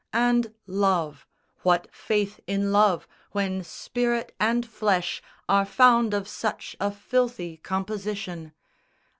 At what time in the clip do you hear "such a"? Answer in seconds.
6.27-6.89